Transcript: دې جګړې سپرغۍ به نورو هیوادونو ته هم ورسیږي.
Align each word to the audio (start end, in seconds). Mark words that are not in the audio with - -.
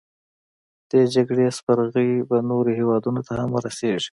دې 0.89 1.01
جګړې 1.15 1.47
سپرغۍ 1.57 2.11
به 2.29 2.37
نورو 2.49 2.69
هیوادونو 2.79 3.21
ته 3.27 3.33
هم 3.39 3.49
ورسیږي. 3.53 4.09